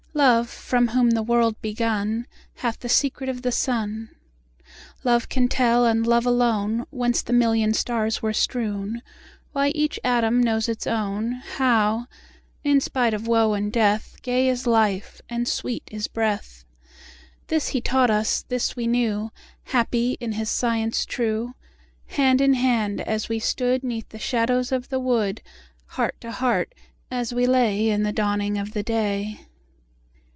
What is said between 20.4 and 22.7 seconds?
science true, Hand in